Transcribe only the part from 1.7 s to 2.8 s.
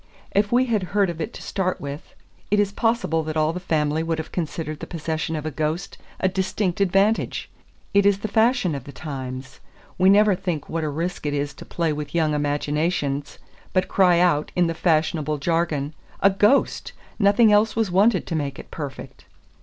with, it is